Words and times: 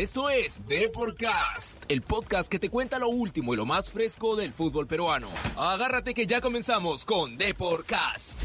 Esto 0.00 0.30
es 0.30 0.66
Deporcast, 0.66 1.84
el 1.88 2.00
podcast 2.00 2.50
que 2.50 2.58
te 2.58 2.70
cuenta 2.70 2.98
lo 2.98 3.10
último 3.10 3.52
y 3.52 3.58
lo 3.58 3.66
más 3.66 3.92
fresco 3.92 4.34
del 4.34 4.54
fútbol 4.54 4.86
peruano. 4.86 5.28
Agárrate 5.58 6.14
que 6.14 6.26
ya 6.26 6.40
comenzamos 6.40 7.04
con 7.04 7.36
Deporcast. 7.36 8.44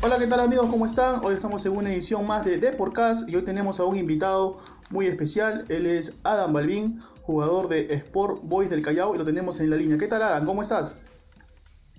Hola, 0.00 0.18
¿qué 0.18 0.26
tal 0.26 0.40
amigos? 0.40 0.68
¿Cómo 0.70 0.86
están? 0.86 1.22
Hoy 1.22 1.34
estamos 1.34 1.66
en 1.66 1.76
una 1.76 1.92
edición 1.92 2.26
más 2.26 2.46
de 2.46 2.56
Deporcast 2.56 3.28
y 3.28 3.36
hoy 3.36 3.44
tenemos 3.44 3.78
a 3.78 3.84
un 3.84 3.98
invitado 3.98 4.64
muy 4.88 5.06
especial. 5.06 5.66
Él 5.68 5.84
es 5.84 6.18
Adam 6.24 6.54
Balvin, 6.54 6.98
jugador 7.24 7.68
de 7.68 7.92
Sport 7.92 8.40
Boys 8.44 8.70
del 8.70 8.80
Callao 8.80 9.14
y 9.14 9.18
lo 9.18 9.24
tenemos 9.26 9.60
en 9.60 9.68
la 9.68 9.76
línea. 9.76 9.98
¿Qué 9.98 10.08
tal 10.08 10.22
Adam? 10.22 10.46
¿Cómo 10.46 10.62
estás? 10.62 10.98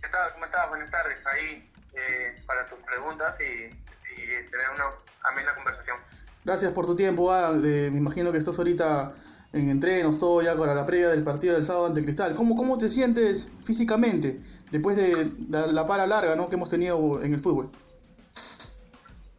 ¿Qué 0.01 0.09
tal? 0.09 0.33
¿Cómo 0.33 0.45
estás? 0.45 0.69
Buenas 0.69 0.89
tardes. 0.89 1.19
Ahí 1.27 1.71
eh, 1.93 2.35
para 2.47 2.67
tus 2.67 2.79
preguntas 2.79 3.35
y, 3.39 3.65
y 3.75 4.25
tener 4.49 4.71
una 4.73 4.85
amena 5.29 5.54
conversación. 5.54 6.00
Gracias 6.46 6.74
por 6.74 6.86
tu 6.86 6.96
tiempo, 6.96 7.32
Adam. 7.32 7.61
Eh, 7.65 7.89
me 7.92 7.97
imagino 8.00 8.32
que 8.32 8.38
estás 8.38 8.57
ahorita 8.57 9.14
en 9.54 9.70
entrenos, 9.70 10.18
todo 10.20 10.42
ya 10.42 10.57
para 10.57 10.74
la 10.75 10.86
previa 10.86 11.10
del 11.10 11.24
partido 11.24 11.54
del 11.56 11.65
sábado 11.65 11.86
ante 11.86 12.04
Cristal. 12.04 12.36
¿Cómo, 12.36 12.56
cómo 12.57 12.78
te 12.78 12.89
sientes 12.89 13.50
físicamente 13.64 14.42
después 14.71 14.98
de 14.98 15.32
la, 15.50 15.68
la 15.68 15.87
para 15.87 16.07
larga 16.07 16.36
¿no? 16.36 16.50
que 16.50 16.56
hemos 16.56 16.70
tenido 16.70 17.21
en 17.24 17.34
el 17.34 17.39
fútbol? 17.39 17.71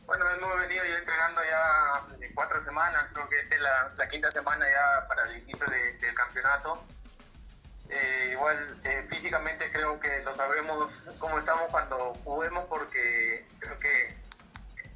Bueno, 0.06 0.24
hemos 0.30 0.58
venido 0.60 0.84
ya 0.84 0.98
entrenando 0.98 1.40
ya 1.42 2.16
de 2.18 2.32
cuatro 2.34 2.64
semanas, 2.64 3.04
creo 3.12 3.28
que 3.28 3.40
esta 3.40 3.54
es 3.56 3.60
la, 3.62 4.08
quinta 4.08 4.30
semana 4.30 4.64
ya 4.70 5.08
para 5.08 5.22
el 5.30 5.42
inicio 5.42 5.64
de- 5.66 5.98
del 5.98 6.14
campeonato. 6.14 6.84
Eh, 7.90 8.30
igual 8.32 8.80
eh, 8.84 9.06
físicamente 9.10 9.70
creo 9.72 9.98
que 10.00 10.22
lo 10.24 10.34
sabemos 10.36 10.88
cómo 11.20 11.38
estamos 11.38 11.64
cuando 11.70 12.14
juguemos 12.24 12.64
porque 12.66 13.44
creo 13.58 13.78
que 13.78 14.16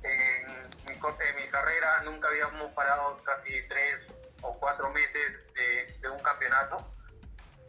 en 0.02 0.68
mi, 0.86 0.98
co- 0.98 1.16
en 1.20 1.36
mi 1.36 1.48
carrera 1.48 2.02
nunca 2.04 2.28
habíamos 2.28 2.72
parado 2.72 3.22
casi 3.24 3.50
tres 3.68 4.06
o 4.42 4.56
cuatro 4.58 4.90
meses 4.90 5.52
de, 5.54 6.08
un 6.08 6.20
campeonato 6.20 6.94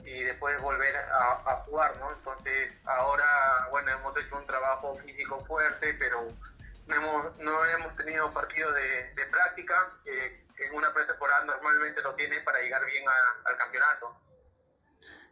y 0.06 0.24
después 0.24 0.60
volver 0.62 0.96
a, 0.96 1.32
a 1.52 1.56
jugar, 1.66 1.98
¿no? 1.98 2.12
Entonces 2.14 2.74
ahora, 2.86 3.68
bueno, 3.72 3.92
hemos 3.92 4.16
hecho 4.18 4.38
un 4.38 4.46
trabajo 4.48 4.96
físico 5.04 5.44
fuerte, 5.46 5.94
pero 6.00 6.28
no 6.88 6.96
hemos, 6.96 7.38
no 7.38 7.66
hemos 7.66 7.96
tenido 7.96 8.32
partidos 8.32 8.74
de, 8.76 9.14
de 9.14 9.26
práctica, 9.28 9.92
que 10.04 10.46
en 10.66 10.74
una 10.76 10.94
pretemporada 10.94 11.46
normalmente 11.46 12.02
lo 12.02 12.16
tiene 12.16 12.40
para 12.42 12.60
llegar 12.62 12.86
bien 12.86 13.04
a- 13.08 13.50
al 13.50 13.58
campeonato. 13.58 14.20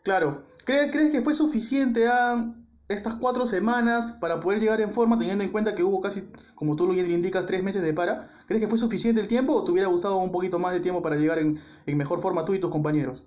Claro. 0.03 0.43
¿Crees, 0.65 0.91
¿Crees 0.91 1.11
que 1.11 1.21
fue 1.21 1.33
suficiente, 1.33 2.07
Adam, 2.07 2.66
estas 2.89 3.15
cuatro 3.15 3.45
semanas 3.45 4.17
para 4.21 4.39
poder 4.39 4.59
llegar 4.59 4.79
en 4.81 4.91
forma, 4.91 5.19
teniendo 5.19 5.43
en 5.43 5.51
cuenta 5.51 5.75
que 5.75 5.83
hubo 5.83 6.01
casi, 6.01 6.31
como 6.55 6.75
tú 6.75 6.87
lo 6.87 6.93
indicas, 6.93 7.45
tres 7.45 7.63
meses 7.63 7.81
de 7.81 7.93
para? 7.93 8.29
¿Crees 8.47 8.61
que 8.61 8.69
fue 8.69 8.77
suficiente 8.77 9.19
el 9.19 9.27
tiempo 9.27 9.53
o 9.53 9.65
te 9.65 9.71
hubiera 9.71 9.89
gustado 9.89 10.17
un 10.17 10.31
poquito 10.31 10.57
más 10.57 10.73
de 10.73 10.79
tiempo 10.79 11.01
para 11.01 11.17
llegar 11.17 11.39
en, 11.39 11.59
mejor 11.85 12.21
forma 12.21 12.45
tú 12.45 12.53
y 12.53 12.59
tus 12.59 12.71
compañeros? 12.71 13.25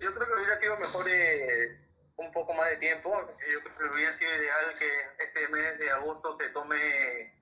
Yo 0.00 0.14
creo 0.14 0.26
que 0.26 0.34
hubiera 0.34 0.60
sido 0.60 0.76
mejor 0.78 1.06
eh, 1.10 1.78
un 2.16 2.32
poco 2.32 2.54
más 2.54 2.70
de 2.70 2.76
tiempo. 2.76 3.10
Yo 3.12 3.60
creo 3.60 3.90
que 3.90 3.96
hubiera 3.96 4.12
sido 4.12 4.30
ideal 4.30 4.64
que 4.78 4.88
este 5.22 5.48
mes 5.48 5.78
de 5.78 5.90
agosto 5.90 6.38
se 6.40 6.48
tome 6.50 7.39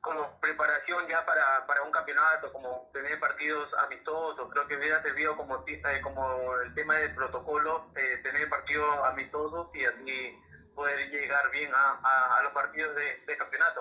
como 0.00 0.38
preparación 0.40 1.06
ya 1.08 1.24
para, 1.24 1.66
para 1.66 1.82
un 1.82 1.90
campeonato, 1.90 2.52
como 2.52 2.90
tener 2.92 3.18
partidos 3.20 3.68
amistosos. 3.84 4.48
Creo 4.50 4.66
que 4.68 4.76
hubiera 4.76 5.02
servido 5.02 5.36
como, 5.36 5.64
eh, 5.66 6.00
como 6.02 6.54
el 6.64 6.74
tema 6.74 6.96
del 6.96 7.14
protocolo, 7.14 7.90
eh, 7.96 8.20
tener 8.22 8.48
partidos 8.48 8.88
amistosos 9.04 9.68
y 9.74 9.84
así 9.84 10.38
poder 10.74 11.10
llegar 11.10 11.50
bien 11.50 11.70
a, 11.74 12.38
a, 12.38 12.42
los 12.42 12.52
partidos 12.52 12.94
de, 12.94 13.24
de 13.26 13.36
campeonato. 13.36 13.80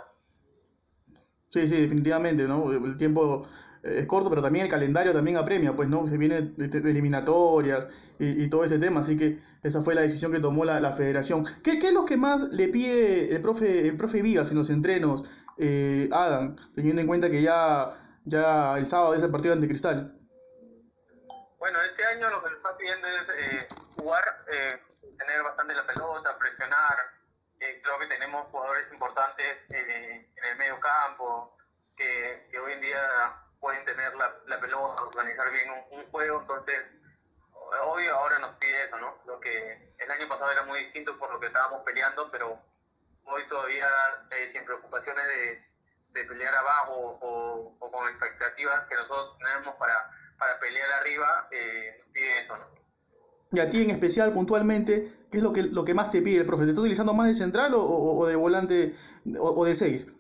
Sí, 1.50 1.68
sí, 1.68 1.82
definitivamente, 1.82 2.44
¿no? 2.44 2.72
El 2.72 2.98
tiempo 2.98 3.48
eh, 3.84 4.00
es 4.00 4.06
corto, 4.08 4.30
pero 4.30 4.42
también 4.42 4.66
el 4.66 4.72
calendario 4.72 5.14
también 5.14 5.38
apremia, 5.38 5.76
pues, 5.76 5.88
¿no? 5.90 6.08
Se 6.08 6.18
viene 6.18 6.42
de, 6.42 6.68
de 6.68 6.90
eliminatorias 6.90 7.88
y, 8.20 8.44
y 8.44 8.50
todo 8.50 8.64
ese 8.64 8.80
tema, 8.80 9.02
así 9.02 9.18
que 9.18 9.40
esa 9.64 9.82
fue 9.82 9.96
la 9.96 10.02
decisión 10.02 10.32
que 10.32 10.40
tomó 10.40 10.66
la, 10.66 10.80
la 10.80 10.92
federación. 10.92 11.46
¿Qué, 11.64 11.80
¿Qué 11.80 11.88
es 11.88 11.94
lo 11.94 12.06
que 12.06 12.18
más 12.18 12.44
le 12.52 12.68
pide 12.70 13.34
el 13.36 13.42
profe, 13.42 13.88
el 13.88 13.98
profe 13.98 14.22
Vivas 14.22 14.52
en 14.52 14.58
los 14.58 14.70
entrenos, 14.70 15.30
eh, 15.60 16.10
Adam, 16.12 16.56
teniendo 16.76 17.02
en 17.02 17.08
cuenta 17.08 17.30
que 17.30 17.42
ya, 17.42 17.96
ya 18.26 18.78
el 18.78 18.88
sábado 18.88 19.14
es 19.14 19.24
el 19.24 19.32
partido 19.32 19.54
ante 19.54 19.68
Cristal? 19.68 20.14
Bueno, 21.60 21.82
este 21.82 22.06
año 22.06 22.30
lo 22.30 22.44
que 22.44 22.50
nos 22.50 22.58
está 22.58 22.78
pidiendo 22.78 23.08
es 23.08 23.30
eh, 23.30 23.68
jugar, 24.00 24.24
eh, 24.52 24.82
tener 25.18 25.44
bastante 25.44 25.74
la 25.74 25.86
pelota, 25.86 26.38
presionar. 26.38 26.96
Eh, 27.60 27.82
creo 27.84 27.98
que 28.00 28.06
tenemos 28.06 28.48
jugadores 28.52 28.86
importantes 28.94 29.58
eh, 29.74 30.30
en 30.36 30.46
el 30.46 30.58
medio 30.58 30.80
campo 30.80 31.58
que, 31.98 32.48
que 32.52 32.60
hoy 32.60 32.74
en 32.74 32.82
día 32.82 33.02
pueden 33.60 33.84
tener 33.86 34.16
la, 34.16 34.32
la 34.46 34.60
pelota, 34.60 35.02
organizar 35.04 35.52
bien 35.52 35.72
un, 35.72 36.00
un 36.00 36.12
juego. 36.12 36.42
Entonces, 36.42 36.86
obvio 37.84 38.16
ahora 38.16 38.38
nos 38.40 38.50
pide 38.58 38.86
eso, 38.86 39.00
¿no? 39.00 39.18
Lo 39.26 39.40
que 39.40 39.96
el 39.98 40.12
año 40.12 40.30
pasado 40.30 40.52
era 40.52 40.64
muy 40.64 40.84
distinto 40.84 41.18
por 41.18 41.34
lo 41.34 41.40
que 41.40 41.48
estábamos 41.48 41.82
peleando, 41.84 42.30
pero 42.32 42.54
hoy 43.28 43.48
todavía 43.48 43.88
eh, 44.32 44.50
sin 44.54 44.66
preocupaciones 44.66 45.24
de, 45.28 45.64
de 46.20 46.26
pelear 46.28 46.56
abajo 46.56 47.18
o, 47.22 47.76
o 47.80 47.92
con 47.92 48.08
expectativas 48.10 48.88
que 48.88 48.96
nosotros 48.96 49.38
tenemos 49.40 49.76
para, 49.76 50.10
para 50.38 50.60
pelear 50.60 50.90
arriba, 50.94 51.48
eh, 51.52 52.02
pide 52.14 52.40
eso, 52.44 52.58
¿no? 52.58 52.66
Y 53.52 53.60
a 53.62 53.70
ti 53.70 53.84
en 53.84 53.92
especial, 53.92 54.34
puntualmente, 54.34 55.10
¿qué 55.32 55.38
es 55.38 55.44
lo 55.44 55.54
que, 55.54 55.64
lo 55.64 55.86
que 55.86 55.94
más 55.94 56.12
te 56.12 56.22
pide 56.22 56.42
el 56.42 56.46
profe? 56.46 56.64
¿Te 56.66 56.70
está 56.72 56.82
utilizando 56.82 57.14
más 57.14 57.28
de 57.28 57.36
central 57.36 57.74
o, 57.76 57.82
o- 57.82 58.20
o 58.20 58.28
de 58.28 58.36
volante 58.36 58.94
o, 59.40 59.64
de 59.66 59.74
seis? 59.76 60.12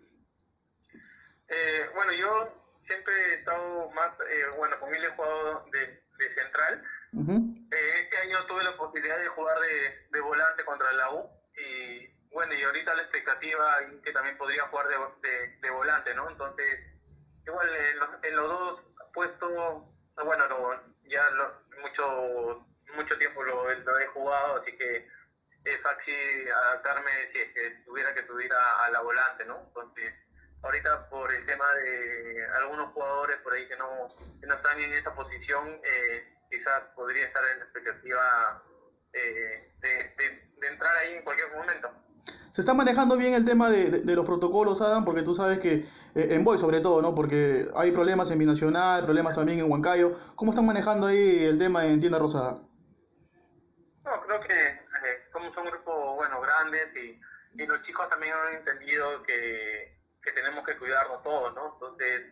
Eh, 1.50 1.86
bueno, 1.94 2.14
yo 2.14 2.54
siempre 2.88 3.14
he 3.14 3.34
estado 3.36 3.90
más, 3.92 4.12
eh, 4.30 4.46
bueno, 4.58 4.80
con 4.80 4.94
él 4.96 5.04
he 5.04 5.10
jugado 5.10 5.66
de, 5.72 5.80
de 6.20 6.36
central. 6.36 6.84
Ujú. 7.14 7.34
Eh, 7.72 8.00
este 8.04 8.18
año 8.18 8.46
tuve 8.48 8.64
la 8.64 8.78
posibilidad 8.78 9.18
de 9.20 9.28
jugar 9.28 9.60
de, 9.60 10.08
de 10.10 10.20
volante 10.22 10.64
contra 10.64 10.92
la 10.94 11.12
U 11.14 11.30
y 11.58 12.08
bueno, 12.32 12.54
y 12.54 12.64
ahorita 12.64 12.94
la 12.94 13.02
expectativa 13.04 13.78
que 14.04 14.12
también 14.12 14.38
podría 14.38 14.64
jugar 14.68 14.88
de, 14.88 14.98
de, 15.30 15.48
de 15.62 15.70
volante, 15.72 16.14
¿no? 16.14 16.30
Entonces, 16.30 16.80
igual 17.46 17.76
en 17.76 18.00
los, 18.00 18.10
en 18.24 18.36
los 18.36 18.48
dos 18.50 18.82
puestos, 19.14 19.84
bueno, 20.24 20.48
lo- 20.48 20.82
ya 21.04 21.30
lo- 21.32 21.62
mucho 21.82 22.66
mucho 22.96 23.18
tiempo 23.18 23.44
lo, 23.44 23.72
lo 23.74 24.00
he 24.00 24.06
jugado, 24.08 24.58
así 24.62 24.76
que 24.78 25.06
es 25.66 25.82
fácil 25.82 26.52
adaptarme 26.52 27.12
si 27.34 27.40
es 27.40 27.54
que 27.54 27.70
tuviera 27.86 28.14
que 28.14 28.26
subir 28.26 28.52
a, 28.54 28.90
la 28.90 29.02
volante, 29.02 29.44
¿no? 29.46 29.60
Entonces, 29.68 30.14
ahorita 30.64 31.10
por 31.10 31.32
el 31.34 31.46
tema 31.46 31.72
de 31.74 32.46
algunos 32.56 32.88
jugadores 32.94 33.38
por 33.38 33.54
ahí 33.54 33.68
que 33.68 33.76
no, 33.76 34.08
que 34.40 34.48
no 34.48 34.56
están 34.56 34.80
en 34.80 34.94
esa 34.94 35.14
posición, 35.14 35.80
eh, 35.84 36.26
quizás 36.50 36.82
podría 36.96 37.26
estar 37.26 37.44
en 37.46 37.60
la 37.60 37.66
expectativa 37.66 38.64
eh, 39.14 39.72
de- 39.80 40.14
de 40.58 40.68
entrar 40.68 40.96
ahí 40.98 41.14
en 41.16 41.24
cualquier 41.24 41.50
momento. 41.52 41.92
Se 42.58 42.62
está 42.62 42.74
manejando 42.74 43.18
bien 43.18 43.36
el 43.36 43.46
tema 43.46 43.70
de, 43.70 43.92
de- 44.02 44.16
los 44.16 44.26
protocolos, 44.26 44.82
Adam, 44.82 45.06
porque 45.06 45.22
tú 45.22 45.36
sabes 45.36 45.60
que 45.60 45.74
eh, 46.16 46.34
en 46.34 46.44
Boy 46.44 46.58
sobre 46.58 46.82
todo, 46.82 47.04
¿no? 47.04 47.14
Porque 47.14 47.68
hay 47.76 47.92
problemas 47.92 48.32
en 48.32 48.40
Binacional, 48.40 49.04
problemas 49.06 49.36
también 49.36 49.60
en 49.60 49.70
Huancayo. 49.72 50.14
¿Cómo 50.36 50.50
están 50.50 50.66
manejando 50.66 51.06
ahí 51.06 51.44
el 51.44 51.60
tema 51.60 51.86
en 51.86 52.00
Tienda 52.00 52.18
Rosada? 52.18 52.58
No, 54.04 54.22
creo 54.26 54.42
que 54.42 54.70
eh, 54.70 55.22
somos 55.32 55.56
un 55.56 55.66
grupo, 55.66 56.16
bueno, 56.16 56.42
grandes 56.42 56.90
y, 56.96 57.22
y 57.62 57.68
los 57.68 57.84
chicos 57.84 58.10
también 58.10 58.34
han 58.34 58.56
entendido 58.56 59.22
que, 59.22 59.94
que 60.24 60.32
tenemos 60.32 60.66
que 60.66 60.80
cuidarnos 60.80 61.22
todos, 61.22 61.54
¿no? 61.54 61.74
Entonces, 61.76 62.24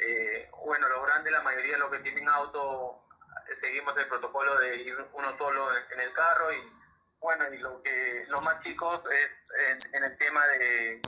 eh, 0.00 0.50
bueno, 0.66 0.86
los 0.90 1.02
grandes, 1.06 1.32
la 1.32 1.40
mayoría 1.40 1.72
de 1.72 1.78
los 1.78 1.90
que 1.90 2.00
tienen 2.00 2.28
auto, 2.28 3.06
eh, 3.48 3.56
seguimos 3.62 3.96
el 3.96 4.06
protocolo 4.06 4.54
de 4.58 4.82
ir 4.82 4.94
uno 5.14 5.28
solo 5.38 5.70
en, 5.74 5.98
en 5.98 6.00
el 6.08 6.12
carro 6.12 6.52
y, 6.52 6.81
bueno, 7.22 7.44
y 7.52 7.58
lo 7.58 7.82
que 7.82 8.24
los 8.28 8.42
más 8.42 8.62
chicos 8.62 9.02
es 9.10 9.88
en, 9.90 9.94
en 9.96 10.04
el 10.10 10.16
tema 10.18 10.46
de, 10.48 11.00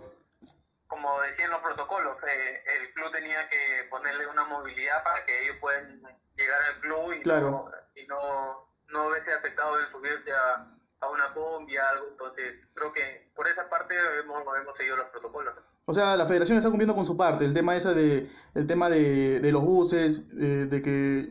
como 0.86 1.20
decían 1.22 1.50
los 1.50 1.60
protocolos, 1.60 2.16
eh, 2.26 2.62
el 2.80 2.92
club 2.94 3.10
tenía 3.12 3.48
que 3.48 3.86
ponerle 3.90 4.26
una 4.26 4.44
movilidad 4.44 5.02
para 5.02 5.24
que 5.26 5.44
ellos 5.44 5.56
puedan 5.60 6.00
llegar 6.36 6.60
al 6.62 6.80
club 6.80 7.12
y 7.14 7.22
Claro. 7.22 7.50
no, 7.50 7.70
y 8.00 8.06
no, 8.06 8.68
no 8.88 9.10
verse 9.10 9.32
afectado 9.32 9.80
en 9.80 9.90
subirse 9.90 10.32
a, 10.32 10.66
a 11.00 11.08
una 11.08 11.32
combi, 11.34 11.76
algo. 11.76 12.08
Entonces, 12.10 12.54
creo 12.74 12.92
que 12.92 13.30
por 13.34 13.48
esa 13.48 13.68
parte 13.68 13.94
hemos, 14.20 14.42
hemos 14.56 14.76
seguido 14.76 14.96
los 14.96 15.08
protocolos. 15.08 15.54
O 15.86 15.92
sea, 15.92 16.16
la 16.16 16.26
federación 16.26 16.56
está 16.58 16.70
cumpliendo 16.70 16.94
con 16.94 17.04
su 17.04 17.16
parte, 17.16 17.44
el 17.44 17.52
tema 17.52 17.76
ese 17.76 17.92
de, 17.92 18.30
el 18.54 18.66
tema 18.66 18.88
de, 18.88 19.40
de 19.40 19.52
los 19.52 19.62
buses, 19.62 20.30
eh, 20.40 20.66
de 20.66 20.80
que 20.80 21.28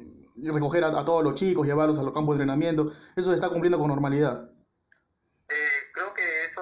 recoger 0.52 0.84
a, 0.84 0.88
a 0.90 1.06
todos 1.06 1.24
los 1.24 1.34
chicos, 1.36 1.66
llevarlos 1.66 1.98
a 1.98 2.04
los 2.04 2.14
campos 2.14 2.38
de 2.38 2.44
entrenamiento, 2.44 2.92
eso 3.16 3.30
se 3.30 3.36
está 3.36 3.50
cumpliendo 3.50 3.80
con 3.80 3.88
normalidad. 3.88 4.50
Eh, 5.50 5.70
creo 5.94 6.14
que 6.14 6.46
eso 6.46 6.62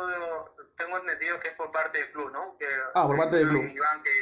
tengo 0.77 0.97
entendido 0.99 1.39
que 1.39 1.47
es 1.47 1.49
por 1.61 1.71
parte 1.71 1.99
del 1.99 2.11
club, 2.11 2.31
¿no? 2.31 2.57
Que, 2.57 2.65
Ah, 2.95 3.05
por 3.05 3.17
parte 3.17 3.37
del 3.37 3.49
club. 3.49 3.61
Iván 3.61 4.01
que, 4.03 4.17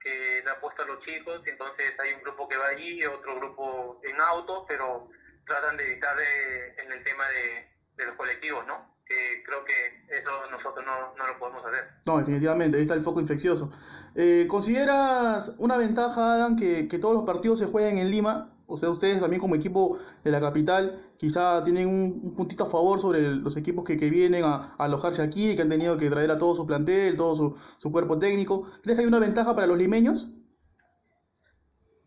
que 0.00 0.42
le 0.44 0.50
ha 0.50 0.60
puesto 0.60 0.82
a 0.82 0.86
los 0.86 1.00
chicos, 1.04 1.40
entonces 1.46 1.94
hay 2.00 2.14
un 2.14 2.22
grupo 2.22 2.48
que 2.48 2.56
va 2.56 2.66
allí, 2.68 3.04
otro 3.06 3.36
grupo 3.36 4.00
en 4.02 4.20
auto, 4.20 4.64
pero 4.66 5.08
tratan 5.46 5.76
de 5.76 5.92
evitar 5.92 6.16
eh, 6.20 6.74
en 6.82 6.90
el 6.90 7.04
tema 7.04 7.24
de, 7.28 7.68
de 7.96 8.06
los 8.06 8.16
colectivos, 8.16 8.66
¿no? 8.66 8.96
que 9.06 9.44
creo 9.44 9.64
que 9.64 10.18
eso 10.18 10.30
nosotros 10.50 10.84
no, 10.84 11.14
no 11.16 11.26
lo 11.28 11.38
podemos 11.38 11.64
hacer. 11.64 11.84
No, 12.06 12.18
definitivamente, 12.18 12.76
ahí 12.76 12.82
está 12.82 12.94
el 12.94 13.02
foco 13.04 13.20
infeccioso. 13.20 13.72
Eh, 14.16 14.46
¿Consideras 14.48 15.54
una 15.60 15.76
ventaja, 15.76 16.34
Adam, 16.34 16.56
que, 16.56 16.88
que 16.88 16.98
todos 16.98 17.14
los 17.14 17.24
partidos 17.24 17.60
se 17.60 17.66
jueguen 17.66 17.98
en 17.98 18.10
Lima? 18.10 18.52
O 18.66 18.76
sea, 18.76 18.90
ustedes 18.90 19.20
también 19.20 19.40
como 19.40 19.54
equipo 19.54 20.00
de 20.24 20.32
la 20.32 20.40
capital 20.40 21.00
quizá 21.18 21.62
tienen 21.64 21.88
un, 21.88 22.34
puntito 22.34 22.64
a 22.64 22.66
favor 22.66 23.00
sobre 23.00 23.20
los 23.20 23.56
equipos 23.56 23.84
que, 23.84 23.98
que 23.98 24.10
vienen 24.10 24.44
a, 24.44 24.74
alojarse 24.78 25.22
aquí, 25.22 25.56
que 25.56 25.62
han 25.62 25.68
tenido 25.68 25.96
que 25.96 26.10
traer 26.10 26.30
a 26.30 26.38
todo 26.38 26.54
su 26.54 26.66
plantel, 26.66 27.16
todo 27.16 27.34
su, 27.34 27.58
su 27.78 27.92
cuerpo 27.92 28.18
técnico. 28.18 28.70
¿Crees 28.82 28.96
que 28.96 29.02
hay 29.02 29.08
una 29.08 29.18
ventaja 29.18 29.54
para 29.54 29.66
los 29.66 29.78
limeños? 29.78 30.30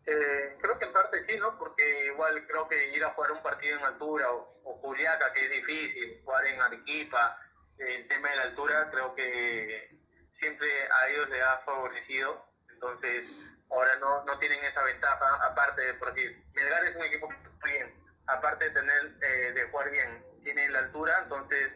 Eh, 0.06 0.56
creo 0.60 0.78
que 0.78 0.86
en 0.86 0.92
parte 0.92 1.24
sí, 1.26 1.38
¿no? 1.38 1.56
Porque 1.58 2.06
igual 2.06 2.44
creo 2.46 2.68
que 2.68 2.96
ir 2.96 3.04
a 3.04 3.10
jugar 3.10 3.32
un 3.32 3.42
partido 3.42 3.78
en 3.78 3.84
altura 3.84 4.26
o, 4.32 4.78
Juliaca, 4.82 5.32
que 5.32 5.44
es 5.44 5.50
difícil, 5.50 6.20
jugar 6.24 6.46
en 6.46 6.62
Arequipa, 6.62 7.38
el 7.78 8.08
tema 8.08 8.30
de 8.30 8.36
la 8.36 8.42
altura, 8.42 8.88
creo 8.90 9.14
que 9.14 9.90
siempre 10.38 10.68
a 10.68 11.08
ellos 11.10 11.28
les 11.28 11.42
ha 11.42 11.58
favorecido. 11.58 12.44
Entonces, 12.72 13.50
ahora 13.70 13.96
no, 14.00 14.24
no 14.24 14.38
tienen 14.38 14.64
esa 14.64 14.82
ventaja, 14.84 15.34
aparte 15.44 15.82
de, 15.82 15.94
por 15.94 16.14
decir, 16.14 16.42
Melgar 16.54 16.84
es 16.84 16.96
un 16.96 17.02
equipo 17.02 17.28
bien, 17.64 17.99
aparte 18.30 18.64
de 18.66 18.70
tener, 18.70 19.16
eh, 19.22 19.52
de 19.52 19.62
jugar 19.70 19.90
bien, 19.90 20.24
tiene 20.42 20.68
la 20.70 20.80
altura, 20.80 21.20
entonces 21.22 21.72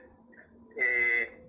eh, 0.76 1.40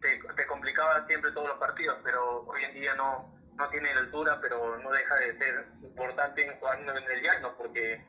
te, 0.00 0.46
complicaba 0.46 1.06
siempre 1.06 1.32
todos 1.32 1.48
los 1.48 1.58
partidos, 1.58 1.98
pero 2.04 2.42
hoy 2.42 2.64
en 2.64 2.74
día 2.74 2.94
no, 2.94 3.34
no 3.56 3.68
tiene 3.70 3.94
la 3.94 4.00
altura, 4.00 4.38
pero 4.40 4.76
no 4.78 4.90
deja 4.90 5.14
de 5.16 5.38
ser 5.38 5.66
importante 5.82 6.44
en 6.44 6.58
jugar 6.58 6.80
en 6.80 6.88
el 6.88 7.22
llano, 7.22 7.56
porque 7.56 8.04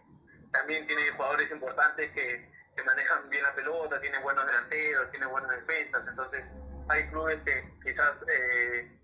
también 0.52 0.88
tiene 0.88 1.12
jugadores 1.12 1.50
importantes 1.52 2.12
que, 2.12 2.54
manejan 2.86 3.30
bien 3.30 3.42
la 3.42 3.56
pelota, 3.56 4.02
tiene 4.02 4.20
buenos 4.20 4.46
delanteros, 4.46 5.10
tiene 5.12 5.26
buenas 5.28 5.50
defensas, 5.50 6.06
entonces 6.08 6.44
hay 6.90 7.10
clubes 7.10 7.42
que 7.46 7.74
quizás 7.82 8.16
eh, 8.28 9.00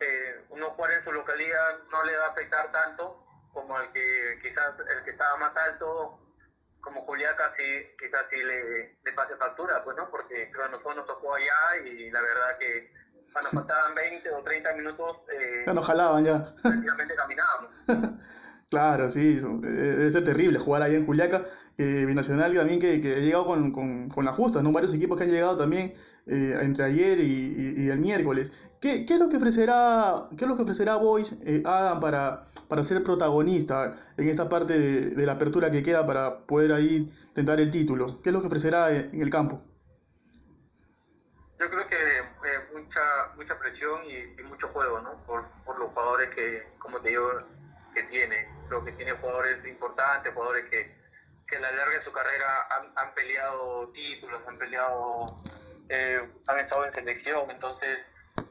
eh, 0.00 0.44
uno 0.50 0.70
jugar 0.70 0.92
en 0.92 1.04
su 1.04 1.12
localidad 1.12 1.78
no 1.90 2.04
le 2.04 2.16
va 2.16 2.26
a 2.26 2.30
afectar 2.30 2.72
tanto 2.72 3.21
como 3.52 3.78
el 3.80 3.92
que 3.92 4.38
quizás 4.42 4.74
el 4.78 5.04
que 5.04 5.10
estaba 5.10 5.36
más 5.38 5.56
alto 5.56 6.18
como 6.80 7.02
Juliaca 7.02 7.52
sí 7.56 7.64
quizás 7.98 8.26
sí 8.30 8.36
le, 8.36 8.98
le 9.04 9.12
pase 9.12 9.36
factura 9.36 9.82
pues 9.84 9.96
no 9.96 10.10
porque 10.10 10.50
creo 10.50 10.66
que 10.66 10.72
nosotros 10.72 10.96
nos 10.96 11.06
tocó 11.06 11.34
allá 11.34 11.86
y 11.86 12.10
la 12.10 12.20
verdad 12.20 12.58
que 12.58 12.92
cuando 13.32 13.48
sí. 13.48 13.56
faltaban 13.56 13.94
20 13.94 14.30
o 14.30 14.42
30 14.42 14.72
minutos 14.74 15.16
eh, 15.32 15.64
ya 15.66 15.72
nos 15.74 15.86
jalaban 15.86 16.24
ya. 16.24 16.44
prácticamente 16.62 17.14
caminábamos. 17.14 17.70
Claro 18.70 19.10
sí 19.10 19.38
debe 19.60 20.10
ser 20.10 20.24
terrible 20.24 20.58
jugar 20.58 20.80
allá 20.80 20.96
en 20.96 21.04
Juliaca. 21.04 21.44
Eh, 21.76 22.06
Binacional 22.06 22.54
también 22.54 22.80
que, 22.80 23.02
que 23.02 23.16
ha 23.16 23.18
llegado 23.18 23.44
con, 23.44 23.70
con, 23.70 24.08
con 24.08 24.24
la 24.24 24.32
justa, 24.32 24.62
¿no? 24.62 24.72
Varios 24.72 24.94
equipos 24.94 25.18
que 25.18 25.24
han 25.24 25.30
llegado 25.30 25.58
también 25.58 25.94
eh, 26.26 26.58
entre 26.62 26.84
ayer 26.84 27.18
y, 27.20 27.74
y, 27.78 27.88
el 27.88 27.98
miércoles. 27.98 28.52
¿Qué, 28.80 29.06
¿Qué, 29.06 29.14
es 29.14 29.20
lo 29.20 29.28
que 29.28 29.36
ofrecerá, 29.36 30.28
qué 30.36 30.44
es 30.44 30.48
lo 30.48 30.56
que 30.56 30.62
ofrecerá 30.62 30.96
Boys, 30.96 31.32
eh, 31.44 31.62
Adam, 31.64 32.00
para, 32.00 32.46
para 32.68 32.82
ser 32.82 33.02
protagonista 33.02 33.98
en 34.16 34.28
esta 34.28 34.48
parte 34.48 34.78
de, 34.78 35.26
la 35.26 35.32
apertura 35.32 35.70
que 35.70 35.82
queda 35.82 36.06
para 36.06 36.38
poder 36.46 36.72
ahí 36.72 37.12
tentar 37.34 37.60
el 37.60 37.70
título? 37.70 38.20
¿Qué 38.22 38.28
es 38.28 38.32
lo 38.32 38.40
que 38.40 38.46
ofrecerá 38.46 38.90
en 38.90 39.20
el 39.20 39.30
campo? 39.30 39.62
Yo 41.58 41.70
creo 41.70 41.86
que 41.88 41.96
eh, 41.96 42.60
mucha 42.74 43.00
mucha 43.36 43.58
presión 43.58 44.02
y, 44.04 44.40
y, 44.40 44.44
mucho 44.44 44.68
juego, 44.68 45.00
¿no? 45.00 45.24
Por, 45.26 45.44
por 45.64 45.78
los 45.78 45.90
jugadores 45.90 46.30
que, 46.30 46.62
como 46.78 47.00
te 47.00 47.10
digo, 47.10 47.28
que 47.94 48.02
tiene. 48.04 48.48
Creo 48.68 48.84
que 48.84 48.92
tiene 48.92 49.12
jugadores 49.12 49.64
importantes, 49.66 50.32
jugadores 50.34 50.64
que 50.70 51.02
que 51.52 51.58
a 51.58 51.60
la 51.60 51.70
larga 51.70 51.98
de 51.98 52.04
su 52.04 52.12
carrera 52.12 52.66
han, 52.70 52.92
han 52.96 53.14
peleado 53.14 53.88
títulos, 53.88 54.40
han 54.48 54.56
peleado, 54.56 55.26
eh, 55.92 56.20
han 56.48 56.58
estado 56.58 56.86
en 56.86 56.92
selección, 56.92 57.50
entonces 57.50 57.98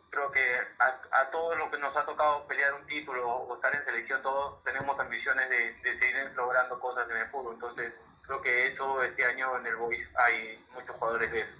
creo 0.10 0.32
que 0.32 0.42
a, 0.80 1.22
a 1.22 1.32
todos 1.32 1.58
los 1.58 1.70
que 1.70 1.80
nos 1.80 1.96
ha 1.96 2.06
tocado 2.06 2.46
pelear 2.48 2.74
un 2.74 2.86
título 2.86 3.28
o 3.28 3.56
estar 3.56 3.76
en 3.76 3.84
selección, 3.84 4.22
todos 4.22 4.64
tenemos 4.64 5.00
ambiciones 5.00 5.50
de, 5.50 5.74
de 5.82 6.00
seguir 6.00 6.32
logrando 6.36 6.80
cosas 6.80 7.10
en 7.10 7.18
el 7.18 7.28
fútbol, 7.30 7.56
entonces 7.56 7.94
creo 8.28 8.42
que 8.42 8.68
eso 8.68 9.02
este 9.04 9.26
año 9.26 9.58
en 9.58 9.66
el 9.66 9.76
Boys 9.76 10.08
hay 10.16 10.64
muchos 10.76 10.96
jugadores 10.98 11.32
de 11.32 11.42
eso. 11.42 11.52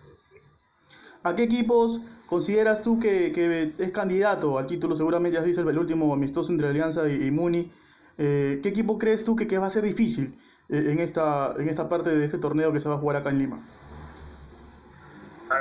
¿A 1.24 1.36
qué 1.36 1.44
equipos 1.44 2.02
consideras 2.28 2.82
tú 2.82 3.00
que, 3.00 3.32
que, 3.32 3.74
es 3.78 3.92
candidato 3.92 4.58
al 4.58 4.68
título? 4.68 4.96
Seguramente 4.96 5.38
has 5.38 5.46
visto 5.46 5.62
el, 5.62 5.70
el 5.70 5.78
último 5.78 6.14
amistoso 6.14 6.52
entre 6.52 6.70
Alianza 6.70 7.08
y, 7.08 7.28
y 7.28 7.32
Muni. 7.32 7.72
Eh, 8.18 8.60
¿Qué 8.62 8.70
equipo 8.70 8.98
crees 8.98 9.24
tú 9.24 9.36
que, 9.36 9.48
que 9.48 9.58
va 9.58 9.68
a 9.68 9.72
ser 9.72 9.84
difícil? 9.84 10.40
en 10.72 11.00
esta, 11.00 11.54
en 11.58 11.68
esta 11.68 11.90
parte 11.90 12.16
de 12.16 12.24
este 12.24 12.38
torneo 12.38 12.72
que 12.72 12.80
se 12.80 12.88
va 12.88 12.96
a 12.96 12.98
jugar 12.98 13.18
acá 13.18 13.30
en 13.30 13.40
Lima? 13.40 13.60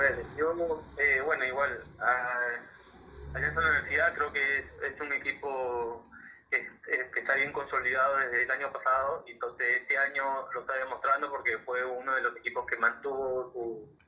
Ver, 0.00 0.24
yo, 0.34 0.54
eh, 0.98 1.20
bueno, 1.26 1.44
igual, 1.44 1.78
a, 2.00 3.34
Alianza 3.34 3.60
Universidad 3.60 4.14
creo 4.14 4.32
que 4.32 4.58
es, 4.58 4.64
es 4.82 4.98
un 4.98 5.12
equipo 5.12 6.10
que, 6.50 6.66
que, 7.12 7.20
está 7.20 7.34
bien 7.34 7.52
consolidado 7.52 8.16
desde 8.16 8.44
el 8.44 8.50
año 8.50 8.72
pasado, 8.72 9.22
y 9.26 9.32
entonces 9.32 9.82
este 9.82 9.98
año 9.98 10.50
lo 10.52 10.60
está 10.62 10.72
demostrando 10.78 11.28
porque 11.28 11.58
fue 11.58 11.84
uno 11.84 12.14
de 12.14 12.22
los 12.22 12.34
equipos 12.38 12.64
que 12.66 12.78
mantuvo 12.78 13.52
su, 13.52 13.98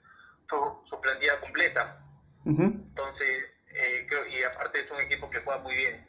su, 0.48 0.88
su 0.88 1.00
plantilla 1.02 1.38
completa. 1.40 2.00
Uh 2.46 2.52
-huh. 2.52 2.72
Entonces, 2.72 3.44
eh, 3.74 4.06
creo, 4.08 4.26
y 4.28 4.42
aparte 4.44 4.80
es 4.80 4.90
un 4.90 5.00
equipo 5.02 5.28
que 5.28 5.42
juega 5.42 5.60
muy 5.60 5.76
bien. 5.76 6.08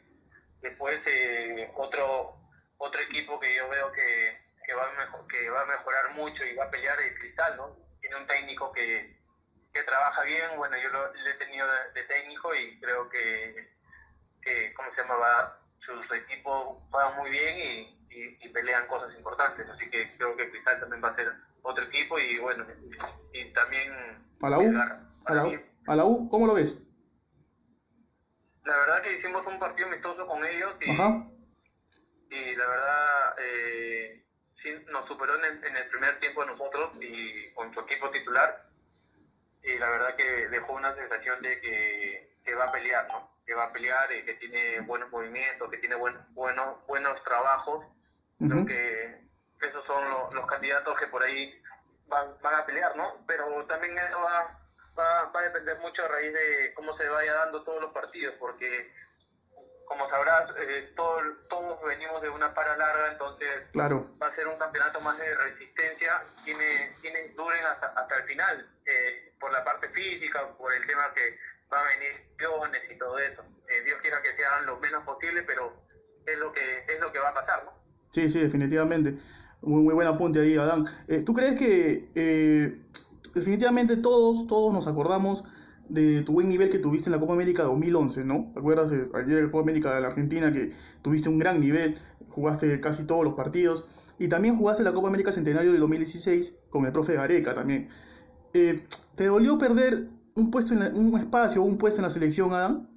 Después, 0.62 0.98
eh, 1.04 1.70
otro, 1.76 2.38
otro 2.78 3.00
equipo 3.02 3.38
que 3.38 3.54
yo 3.54 3.68
veo 3.68 3.92
que 3.92 4.42
que 4.64 4.74
va, 4.74 4.88
a 4.88 4.92
mejor, 4.92 5.26
que 5.26 5.50
va 5.50 5.60
a 5.60 5.66
mejorar 5.66 6.14
mucho 6.14 6.42
y 6.42 6.54
va 6.54 6.64
a 6.64 6.70
pelear 6.70 6.98
el 6.98 7.14
cristal, 7.18 7.54
¿no? 7.58 7.76
Tiene 8.00 8.16
un 8.16 8.26
técnico 8.26 8.72
que, 8.72 9.14
que 9.74 9.82
trabaja 9.82 10.22
bien, 10.22 10.56
bueno, 10.56 10.76
yo 10.78 10.88
lo, 10.90 11.12
lo 11.12 11.28
he 11.28 11.34
tenido 11.34 11.66
de, 11.66 12.00
de, 12.00 12.06
técnico 12.06 12.54
y 12.54 12.78
creo 12.78 13.08
que, 13.10 13.72
que 14.40 14.72
¿cómo 14.74 14.88
se 14.94 15.02
llama? 15.02 15.16
Va, 15.16 15.58
sus 15.80 16.16
equipos 16.16 16.78
juegan 16.90 17.16
muy 17.16 17.30
bien 17.30 17.58
y, 17.58 18.14
y, 18.14 18.38
y, 18.40 18.48
pelean 18.50 18.86
cosas 18.86 19.12
importantes, 19.16 19.68
así 19.68 19.90
que 19.90 20.16
creo 20.16 20.36
que 20.36 20.48
Cristal 20.48 20.78
también 20.78 21.02
va 21.02 21.08
a 21.08 21.16
ser 21.16 21.32
otro 21.62 21.84
equipo 21.84 22.18
y 22.20 22.38
bueno, 22.38 22.64
y 23.32 23.52
también... 23.52 23.92
¿A 24.42 24.50
la 24.50 24.58
U? 24.58 24.80
¿A 25.26 25.34
la 25.34 25.46
U? 25.46 25.60
¿A 25.88 25.96
la 25.96 26.04
U? 26.04 26.28
¿Cómo 26.28 26.46
lo 26.46 26.54
ves? 26.54 26.80
La 28.64 28.76
verdad 28.76 29.02
que 29.02 29.18
hicimos 29.18 29.44
un 29.44 29.58
partido 29.58 29.88
amistoso 29.88 30.26
con 30.26 30.44
ellos 30.46 30.74
y, 30.80 30.90
Ajá. 30.90 31.26
y 32.30 32.54
la 32.54 32.66
verdad... 32.66 33.34
Eh, 33.40 34.20
nos 34.90 35.06
superó 35.06 35.36
en 35.36 35.44
el, 35.44 35.64
en 35.64 35.76
el, 35.76 35.88
primer 35.88 36.18
tiempo 36.20 36.40
a 36.40 36.46
nosotros 36.46 36.96
y 36.98 37.52
con 37.52 37.74
su 37.74 37.80
equipo 37.80 38.08
titular 38.08 38.62
y 39.64 39.78
la 39.78 39.88
verdad 39.88 40.14
que 40.16 40.48
dejó 40.48 40.74
una 40.74 40.94
sensación 40.94 41.40
de 41.42 41.60
que, 41.60 42.36
que 42.44 42.54
va 42.54 42.66
a 42.66 42.72
pelear, 42.72 43.08
¿no? 43.08 43.30
Que 43.46 43.54
va 43.54 43.64
a 43.64 43.72
pelear 43.72 44.12
y 44.12 44.24
que 44.24 44.34
tiene 44.34 44.80
buenos 44.80 45.10
movimientos, 45.10 45.70
que 45.70 45.78
tiene 45.78 45.94
buen, 45.94 46.16
bueno, 46.34 46.82
buenos 46.86 47.22
trabajos. 47.24 47.84
Uh 48.40 48.44
-huh. 48.44 48.50
Creo 48.50 48.66
que 48.66 49.66
esos 49.66 49.84
son 49.86 50.08
lo, 50.10 50.30
los 50.32 50.46
candidatos 50.46 50.98
que 50.98 51.06
por 51.06 51.22
ahí 51.22 51.62
van, 52.06 52.36
van 52.42 52.54
a 52.54 52.66
pelear, 52.66 52.94
¿no? 52.96 53.24
Pero 53.26 53.64
también 53.66 53.96
eso 53.96 54.20
va, 54.20 54.58
va, 54.98 55.30
va 55.32 55.40
a 55.40 55.44
depender 55.44 55.78
mucho 55.78 56.04
a 56.04 56.08
raíz 56.08 56.32
de 56.32 56.74
cómo 56.74 56.96
se 56.98 57.08
vaya 57.08 57.32
dando 57.32 57.64
todos 57.64 57.80
los 57.80 57.92
partidos, 57.92 58.34
porque 58.38 58.92
como 59.86 60.08
sabrás, 60.08 60.50
eh, 60.58 60.92
todo, 60.96 61.20
todos 61.48 61.78
venimos 61.86 62.22
de 62.22 62.30
una 62.30 62.54
para 62.54 62.76
larga, 62.76 63.12
entonces 63.12 63.48
claro. 63.72 64.10
va 64.20 64.28
a 64.28 64.34
ser 64.34 64.46
un 64.46 64.58
campeonato 64.58 65.00
más 65.00 65.18
de 65.18 65.34
resistencia, 65.34 66.22
tiene, 66.44 66.64
tiene 67.00 67.28
duren 67.36 67.64
hasta, 67.64 67.86
hasta 67.88 68.16
el 68.16 68.24
final, 68.24 68.68
eh, 68.86 69.32
por 69.38 69.52
la 69.52 69.64
parte 69.64 69.88
física, 69.90 70.48
por 70.56 70.72
el 70.72 70.86
tema 70.86 71.12
que 71.14 71.38
va 71.72 71.80
a 71.80 71.88
venir 71.88 72.24
lesiones 72.38 72.82
y 72.90 72.98
todo 72.98 73.18
eso. 73.18 73.42
Eh, 73.68 73.84
Dios 73.84 73.98
quiera 74.02 74.22
que 74.22 74.36
sean 74.36 74.66
lo 74.66 74.78
menos 74.78 75.04
posible, 75.04 75.42
pero 75.42 75.72
es 76.26 76.38
lo 76.38 76.52
que 76.52 76.84
es 76.88 77.00
lo 77.00 77.12
que 77.12 77.18
va 77.18 77.30
a 77.30 77.34
pasar, 77.34 77.64
¿no? 77.64 77.72
Sí, 78.10 78.30
sí, 78.30 78.40
definitivamente. 78.40 79.14
Muy, 79.62 79.82
muy 79.82 79.94
buen 79.94 80.06
apunte 80.06 80.40
ahí, 80.40 80.56
Adán. 80.56 80.86
Eh, 81.08 81.22
¿Tú 81.24 81.32
crees 81.34 81.58
que 81.58 82.08
eh, 82.14 82.78
definitivamente 83.34 83.96
todos, 83.96 84.46
todos 84.46 84.72
nos 84.72 84.86
acordamos 84.86 85.44
de 85.88 86.22
tu 86.22 86.32
buen 86.32 86.48
nivel 86.48 86.70
que 86.70 86.78
tuviste 86.78 87.08
en 87.08 87.12
la 87.12 87.20
Copa 87.20 87.34
América 87.34 87.64
2011, 87.64 88.24
¿no? 88.24 88.50
¿Te 88.52 88.60
acuerdas 88.60 88.90
de 88.90 89.06
ayer 89.14 89.38
en 89.38 89.44
la 89.46 89.50
Copa 89.50 89.62
América 89.62 89.94
de 89.94 90.00
la 90.00 90.08
Argentina 90.08 90.52
que 90.52 90.72
tuviste 91.02 91.28
un 91.28 91.38
gran 91.38 91.60
nivel, 91.60 91.98
jugaste 92.28 92.80
casi 92.80 93.06
todos 93.06 93.24
los 93.24 93.34
partidos 93.34 93.88
y 94.18 94.28
también 94.28 94.56
jugaste 94.56 94.82
la 94.82 94.92
Copa 94.92 95.08
América 95.08 95.32
Centenario 95.32 95.72
del 95.72 95.80
2016 95.80 96.64
con 96.70 96.86
el 96.86 96.92
profe 96.92 97.14
Gareca 97.14 97.54
también. 97.54 97.90
Eh, 98.54 98.86
¿Te 99.16 99.26
dolió 99.26 99.58
perder 99.58 100.08
un 100.36 100.50
puesto 100.50 100.74
en 100.74 100.80
la, 100.80 100.88
un 100.88 101.18
espacio 101.18 101.62
un 101.62 101.78
puesto 101.78 102.00
en 102.00 102.04
la 102.04 102.10
selección, 102.10 102.52
Adam? 102.52 102.88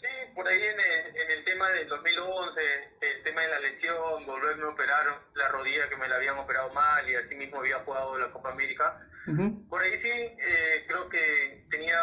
Sí, 0.00 0.34
por 0.34 0.46
ahí 0.46 0.60
en 0.60 0.78
el, 0.78 1.16
en 1.16 1.38
el 1.38 1.44
tema 1.44 1.68
del 1.70 1.88
2011, 1.88 2.60
el 3.00 3.22
tema 3.24 3.42
de 3.42 3.48
la 3.48 3.60
lesión, 3.60 4.26
volverme 4.26 4.64
a 4.64 4.68
operar 4.68 5.06
la 5.34 5.48
rodilla 5.48 5.88
que 5.88 5.96
me 5.96 6.08
la 6.08 6.16
habían 6.16 6.38
operado 6.38 6.72
mal 6.72 7.08
y 7.08 7.14
así 7.14 7.34
mismo 7.34 7.58
había 7.58 7.78
jugado 7.80 8.18
la 8.18 8.30
Copa 8.30 8.52
América 8.52 9.00
Uh 9.26 9.32
-huh. 9.32 9.68
Por 9.68 9.82
ahí 9.82 10.00
sí, 10.02 10.10
eh, 10.10 10.84
creo 10.86 11.08
que 11.08 11.66
tenía 11.70 11.98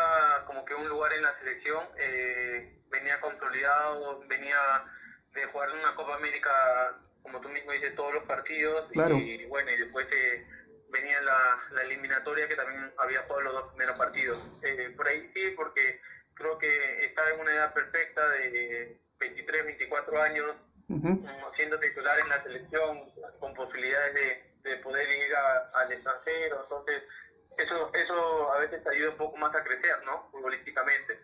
como 0.46 0.66
que 0.66 0.76
un 0.76 0.90
lugar 0.90 1.14
en 1.14 1.24
la 1.24 1.34
selección, 1.40 1.88
eh, 1.98 2.82
venía 2.92 3.20
consolidado, 3.22 4.24
venía 4.28 4.58
de 5.34 5.46
jugar 5.46 5.70
una 5.72 5.96
Copa 5.96 6.16
América, 6.16 6.52
como 7.22 7.40
tú 7.42 7.50
mismo 7.50 7.72
dices, 7.72 7.96
todos 7.96 8.14
los 8.14 8.24
partidos, 8.26 8.92
claro. 8.92 9.18
y 9.18 9.46
bueno, 9.46 9.72
y 9.72 9.78
después 9.78 10.06
eh, 10.12 10.46
venía 10.90 11.22
la, 11.22 11.60
la, 11.72 11.82
eliminatoria 11.84 12.48
que 12.48 12.56
también 12.56 12.94
había 12.98 13.22
jugado 13.24 13.42
los 13.42 13.54
dos 13.54 13.68
primeros 13.70 13.98
partidos. 13.98 14.60
Eh, 14.62 14.94
por 14.96 15.08
ahí 15.08 15.32
sí, 15.34 15.54
porque 15.56 16.02
creo 16.36 16.58
que 16.58 17.06
está 17.06 17.30
en 17.32 17.40
una 17.40 17.52
edad 17.52 17.74
perfecta 17.74 18.28
de 18.30 19.00
23, 19.20 19.66
24 19.66 20.22
años, 20.22 20.56
siendo 21.56 21.80
titular 21.80 22.20
en 22.20 22.30
la 22.30 22.44
selección, 22.44 23.12
con 23.40 23.54
posibilidades 23.54 24.14
de, 24.14 24.53
de 24.64 24.78
poder 24.78 25.10
ir 25.10 25.36
al 25.74 25.92
extranjero. 25.92 26.64
Entonces, 26.64 27.04
eso, 27.58 27.92
eso 27.94 28.54
a 28.54 28.60
veces 28.60 28.84
te 28.84 28.90
ayuda 28.90 29.12
un 29.12 29.18
poco 29.18 29.38
más 29.38 29.54
a 29.56 29.64
crecer, 29.64 30.04
¿no? 30.06 30.30
Futbolísticamente. 30.32 31.20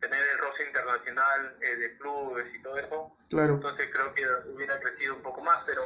Tener 0.00 0.20
el 0.20 0.38
roce 0.38 0.64
internacional 0.64 1.56
eh, 1.60 1.76
de 1.76 1.96
clubes 1.98 2.54
y 2.54 2.62
todo 2.62 2.78
eso. 2.78 3.16
Claro. 3.30 3.54
Entonces 3.54 3.88
creo 3.92 4.14
que 4.14 4.26
hubiera 4.50 4.78
crecido 4.80 5.14
un 5.14 5.22
poco 5.22 5.40
más, 5.40 5.62
pero 5.64 5.82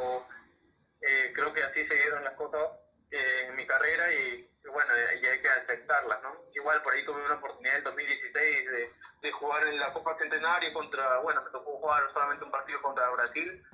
eh, 1.01 1.33
creo 1.35 1.53
que 1.53 1.63
así 1.63 1.87
se 1.87 1.95
dieron 1.95 2.25
las 2.25 2.35
cosas 2.35 2.69
eh, 3.11 3.47
en 3.49 3.57
mi 3.57 3.67
carrera 3.67 4.13
y, 4.13 4.51
bueno, 4.73 4.93
y 5.21 5.27
hay 5.27 5.41
que 5.41 5.49
aceptarlas, 5.49 6.21
¿no? 6.23 6.35
Igual 6.53 6.83
por 6.83 6.95
ahí 6.95 7.05
tuve 7.05 7.25
una 7.25 7.37
oportunidad 7.37 7.79
en 7.79 7.85
2016 7.85 8.71
de, 8.71 8.91
de 9.23 9.33
jugar 9.33 9.67
en 9.69 9.79
la 9.79 9.93
Copa 9.93 10.17
Centenario 10.19 10.73
contra, 10.73 11.19
bueno, 11.21 11.43
me 11.43 11.51
tocó 11.51 11.79
jugar 11.79 12.03
solamente 12.13 12.45
un 12.45 12.51
partido 12.51 12.83
contra 12.83 13.11
Brasil. 13.11 13.65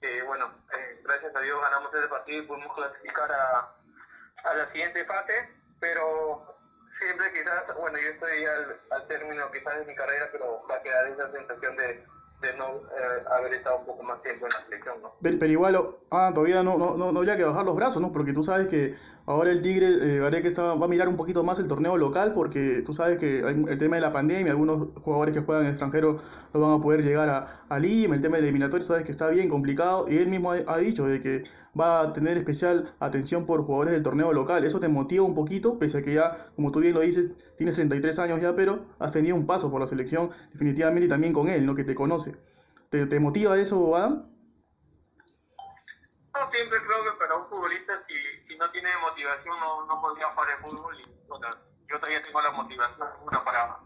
que 0.00 0.22
bueno, 0.22 0.64
gracias 1.32 1.60
ganamos 1.60 1.94
ese 1.94 2.08
partido 2.08 2.42
y 2.42 2.46
pudimos 2.46 2.74
clasificar 2.74 3.32
a 3.32 3.74
a 4.44 4.54
la 4.54 4.66
siguiente 4.72 5.04
fase, 5.04 5.48
pero 5.80 6.56
siempre 6.98 7.32
quizás, 7.32 7.64
bueno, 7.76 7.98
yo 7.98 8.08
estoy 8.08 8.44
al, 8.44 8.80
al 8.90 9.06
término 9.06 9.50
quizás 9.50 9.78
de 9.78 9.84
mi 9.86 9.94
carrera, 9.94 10.28
pero 10.32 10.66
va 10.68 10.76
a 10.76 10.82
quedar 10.82 11.06
esa 11.08 11.30
sensación 11.32 11.76
de, 11.76 12.06
de 12.40 12.56
no 12.56 12.64
eh, 12.66 13.22
haber 13.30 13.54
estado 13.54 13.78
un 13.78 13.86
poco 13.86 14.02
más 14.02 14.22
tiempo 14.22 14.46
en 14.46 14.52
la 14.52 14.64
selección, 14.64 15.02
¿no? 15.02 15.12
Pero, 15.20 15.46
igual, 15.46 15.78
ah, 16.10 16.30
todavía 16.34 16.62
no, 16.62 16.78
no, 16.78 16.96
no, 16.96 17.18
habría 17.18 17.36
que 17.36 17.44
bajar 17.44 17.66
los 17.66 17.76
brazos, 17.76 18.00
¿no? 18.00 18.12
Porque 18.12 18.32
tú 18.32 18.42
sabes 18.42 18.68
que 18.68 18.94
ahora 19.26 19.50
el 19.50 19.60
Tigre 19.60 19.88
eh, 19.88 20.42
que 20.42 20.48
está, 20.48 20.74
va 20.74 20.86
a 20.86 20.88
mirar 20.88 21.08
un 21.08 21.16
poquito 21.16 21.44
más 21.44 21.58
el 21.58 21.68
torneo 21.68 21.98
local, 21.98 22.32
porque 22.34 22.82
tú 22.84 22.94
sabes 22.94 23.18
que 23.18 23.40
el 23.40 23.78
tema 23.78 23.96
de 23.96 24.02
la 24.02 24.12
pandemia, 24.12 24.52
algunos 24.52 24.88
jugadores 25.02 25.34
que 25.34 25.42
juegan 25.42 25.64
en 25.64 25.66
el 25.66 25.72
extranjero 25.72 26.16
no 26.54 26.60
van 26.60 26.78
a 26.78 26.82
poder 26.82 27.04
llegar 27.04 27.28
a, 27.28 27.64
a 27.68 27.78
Lima, 27.78 28.14
el 28.14 28.22
tema 28.22 28.38
de 28.38 28.44
eliminatorio, 28.44 28.86
sabes 28.86 29.04
que 29.04 29.12
está 29.12 29.28
bien 29.28 29.50
complicado, 29.50 30.06
y 30.08 30.16
él 30.16 30.28
mismo 30.28 30.52
ha, 30.52 30.78
dicho 30.78 31.06
de 31.06 31.20
que 31.20 31.44
va 31.78 32.00
a 32.00 32.12
tener 32.12 32.36
especial 32.36 32.94
atención 33.00 33.46
por 33.46 33.64
jugadores 33.64 33.92
del 33.92 34.02
torneo 34.02 34.32
local. 34.32 34.64
Eso 34.64 34.80
te 34.80 34.88
motiva 34.88 35.24
un 35.24 35.34
poquito, 35.34 35.78
pese 35.78 35.98
a 35.98 36.02
que 36.02 36.14
ya, 36.14 36.36
como 36.56 36.72
tú 36.72 36.80
bien 36.80 36.94
lo 36.94 37.00
dices, 37.00 37.54
tienes 37.56 37.76
33 37.76 38.18
años 38.18 38.40
ya, 38.40 38.54
pero 38.54 38.86
has 38.98 39.12
tenido 39.12 39.36
un 39.36 39.46
paso 39.46 39.70
por 39.70 39.80
la 39.80 39.86
selección 39.86 40.30
definitivamente 40.52 41.06
y 41.06 41.08
también 41.08 41.32
con 41.32 41.48
él, 41.48 41.64
¿no? 41.66 41.74
Que 41.74 41.84
te 41.84 41.94
conoce. 41.94 42.36
¿Te, 42.88 43.06
te 43.06 43.20
motiva 43.20 43.56
eso, 43.58 43.94
Adam? 43.96 44.26
No, 46.34 46.50
siempre 46.50 46.78
creo 46.86 47.04
que 47.04 47.18
para 47.18 47.36
un 47.36 47.48
futbolista, 47.48 47.92
si, 48.06 48.14
si 48.48 48.56
no 48.56 48.70
tiene 48.70 48.88
motivación, 49.00 49.58
no, 49.60 49.86
no 49.86 50.00
podría 50.00 50.26
jugar 50.28 50.48
el 50.50 50.70
fútbol. 50.70 50.96
Y, 50.98 51.02
yo 51.90 51.98
todavía 51.98 52.22
tengo 52.22 52.40
la 52.40 52.52
motivación 52.52 53.08
una 53.22 53.44
para, 53.44 53.78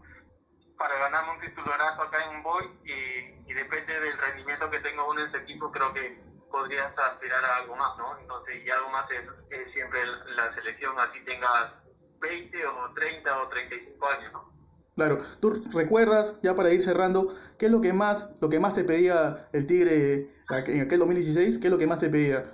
para 0.77 0.97
ganarme 0.99 1.33
un 1.33 1.41
titularazo 1.41 2.03
acá 2.03 2.31
en 2.31 2.43
Boy 2.43 2.63
y, 2.83 3.51
y 3.51 3.53
depende 3.53 3.99
del 3.99 4.17
rendimiento 4.17 4.69
que 4.69 4.79
tenga 4.79 5.03
uno 5.03 5.21
en 5.21 5.29
ese 5.29 5.37
equipo, 5.37 5.71
creo 5.71 5.91
que 5.91 6.24
podrías 6.55 6.97
aspirar 6.97 7.43
a 7.43 7.57
algo 7.57 7.75
más, 7.75 7.97
¿no? 7.97 8.17
Entonces, 8.17 8.63
y 8.65 8.69
algo 8.69 8.89
más 8.89 9.05
es, 9.11 9.73
siempre 9.73 9.99
la 10.37 10.55
selección, 10.55 10.97
así 10.97 11.19
tengas 11.25 11.73
20 12.21 12.65
o 12.65 12.93
30 12.93 13.41
o 13.41 13.49
35 13.49 14.07
años, 14.07 14.31
¿no? 14.31 14.55
Claro, 14.95 15.17
tú 15.41 15.53
recuerdas, 15.73 16.41
ya 16.43 16.55
para 16.55 16.71
ir 16.71 16.81
cerrando, 16.81 17.27
¿qué 17.59 17.65
es 17.65 17.71
lo 17.73 17.81
que 17.81 17.91
más, 17.91 18.41
lo 18.41 18.47
que 18.47 18.61
más 18.61 18.73
te 18.73 18.85
pedía 18.85 19.49
el 19.51 19.67
Tigre 19.67 20.31
en 20.67 20.81
aquel 20.81 20.99
2016? 20.99 21.59
¿Qué 21.59 21.67
es 21.67 21.71
lo 21.71 21.77
que 21.77 21.87
más 21.87 21.99
te 21.99 22.07
pedía? 22.07 22.45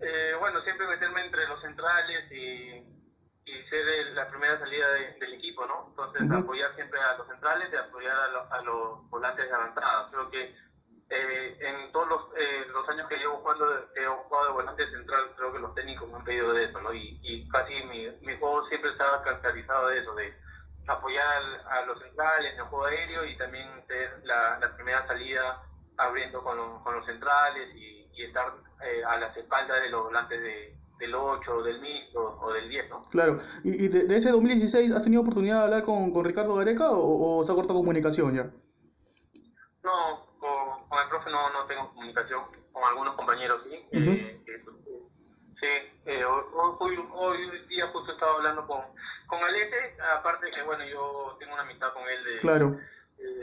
Eh, 0.00 0.34
bueno, 0.40 0.60
siempre 0.62 0.88
meterme 0.88 1.24
entre 1.24 1.46
los 1.46 1.62
centrales 1.62 2.32
y, 2.32 2.82
y 3.44 3.68
ser 3.70 3.86
la 4.14 4.28
primera 4.28 4.58
salida 4.58 4.90
del 5.20 5.34
equipo, 5.34 5.64
¿no? 5.66 5.86
Entonces, 5.90 6.28
apoyar 6.32 6.74
siempre 6.74 6.98
a 7.00 7.16
los 7.16 7.28
centrales 7.28 7.68
y 7.72 7.76
apoyar 7.76 8.16
a, 8.16 8.56
a 8.56 8.62
los 8.62 9.08
volantes 9.08 9.52
avanzados. 9.52 10.10
Creo 10.10 10.30
que 10.32 10.71
eh, 11.14 11.58
en 11.60 11.92
todos 11.92 12.08
los, 12.08 12.22
eh, 12.38 12.64
los, 12.72 12.88
años 12.88 13.06
que 13.06 13.18
llevo 13.18 13.36
jugando, 13.36 13.66
he 13.94 14.06
jugado 14.06 14.46
de 14.46 14.52
volante 14.52 14.90
central, 14.90 15.24
creo 15.36 15.52
que 15.52 15.58
los 15.58 15.74
técnicos 15.74 16.08
me 16.08 16.16
han 16.16 16.24
pedido 16.24 16.54
de 16.54 16.64
eso, 16.64 16.80
¿no? 16.80 16.94
Y, 16.94 17.20
y 17.22 17.46
casi 17.50 17.74
mi, 17.84 18.08
mi, 18.22 18.38
juego 18.38 18.66
siempre 18.68 18.90
estaba 18.92 19.22
caracterizado 19.22 19.88
de 19.88 19.98
eso, 19.98 20.14
de 20.14 20.34
apoyar 20.86 21.42
a 21.68 21.84
los 21.84 21.98
centrales 22.00 22.54
en 22.54 22.60
el 22.60 22.64
juego 22.64 22.86
aéreo 22.86 23.26
y 23.26 23.36
también 23.36 23.68
ser 23.86 24.22
la, 24.24 24.58
la 24.58 24.74
primera 24.74 25.06
salida 25.06 25.62
abriendo 25.98 26.42
con, 26.42 26.82
con 26.82 26.94
los 26.96 27.04
centrales 27.04 27.68
y, 27.76 28.08
y 28.14 28.24
estar 28.24 28.50
eh, 28.82 29.04
a 29.04 29.18
las 29.18 29.36
espaldas 29.36 29.82
de 29.82 29.90
los 29.90 30.04
volantes 30.04 30.40
de, 30.40 30.78
del 30.98 31.14
8, 31.14 31.62
del 31.62 31.80
mixto 31.82 32.40
o 32.40 32.52
del 32.54 32.70
10, 32.70 32.88
¿no? 32.88 33.02
Claro. 33.10 33.36
¿Y, 33.64 33.84
y 33.84 33.88
de, 33.88 34.06
de, 34.06 34.16
ese 34.16 34.30
2016 34.30 34.92
has 34.92 35.04
tenido 35.04 35.20
oportunidad 35.20 35.58
de 35.58 35.64
hablar 35.64 35.82
con, 35.82 36.10
con 36.10 36.24
Ricardo 36.24 36.54
Gareca 36.54 36.90
o, 36.90 37.38
o 37.38 37.44
se 37.44 37.52
ha 37.52 37.54
cortado 37.54 37.80
comunicación 37.80 38.34
ya? 38.34 38.50
No, 39.84 40.21
no, 41.32 41.50
no 41.50 41.66
tengo 41.66 41.88
comunicación, 41.94 42.42
con 42.70 42.84
algunos 42.84 43.14
compañeros 43.14 43.62
sí. 43.64 43.74
eh, 43.90 44.40
sí, 45.60 45.66
eh, 46.06 46.24
hoy, 46.24 46.98
hoy, 47.14 47.66
día 47.68 47.88
justo 47.88 48.12
estaba 48.12 48.34
hablando 48.34 48.66
con, 48.66 48.80
con 49.26 49.42
Alete, 49.42 49.96
aparte 50.16 50.50
que 50.54 50.62
bueno, 50.62 50.84
yo 50.84 51.36
tengo 51.40 51.54
una 51.54 51.62
amistad 51.62 51.92
con 51.94 52.02
él 52.08 52.24
de... 52.24 52.34
Claro. 52.40 52.78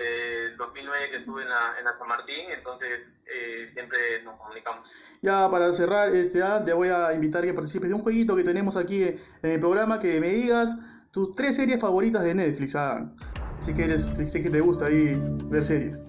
Eh, 0.02 0.56
2009 0.58 1.10
que 1.10 1.18
estuve 1.18 1.44
en 1.44 1.50
la, 1.50 1.76
en 1.80 1.86
la 1.86 1.98
San 1.98 2.08
Martín, 2.08 2.52
entonces 2.52 3.00
eh, 3.26 3.70
siempre 3.74 4.22
nos 4.24 4.36
comunicamos. 4.36 4.84
Ya 5.22 5.50
para 5.50 5.72
cerrar, 5.72 6.10
este, 6.10 6.44
ah, 6.44 6.62
te 6.66 6.74
voy 6.74 6.90
a 6.90 7.14
invitar 7.14 7.46
que 7.46 7.54
participes 7.54 7.90
de 7.90 7.96
un 7.96 8.02
jueguito 8.02 8.36
que 8.36 8.44
tenemos 8.44 8.76
aquí 8.76 9.04
en 9.04 9.20
el 9.42 9.60
programa, 9.62 10.02
que 10.02 10.20
me 10.20 10.28
digas 10.28 10.78
tus 11.12 11.34
tres 11.34 11.56
series 11.56 11.80
favoritas 11.80 12.26
de 12.26 12.36
Netflix, 12.36 12.76
Adam. 12.76 13.16
Si 13.62 13.74
que, 13.74 13.86
eres, 13.86 14.06
si 14.06 14.44
que 14.44 14.50
te 14.50 14.60
gusta 14.60 14.88
ahí 14.88 15.18
ver 15.46 15.64
series 15.64 16.02